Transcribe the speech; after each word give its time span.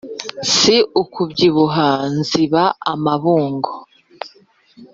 Si 0.55 0.75
ukubyibuha 1.01 1.87
ziba 2.27 2.63
amabungu. 2.93 3.73